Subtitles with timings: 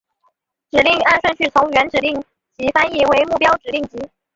[0.71, 2.19] 指令按顺序从原指令
[2.57, 3.99] 集翻译为目标指令集。